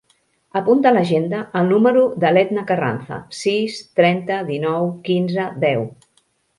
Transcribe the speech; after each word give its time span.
Apunta 0.61 0.87
a 0.91 0.93
l'agenda 0.95 1.41
el 1.59 1.69
número 1.75 2.07
de 2.25 2.33
l'Edna 2.33 2.65
Carranza: 2.73 3.21
sis, 3.43 3.79
trenta, 4.03 4.43
dinou, 4.53 4.93
quinze, 5.09 5.51
deu. 5.71 5.91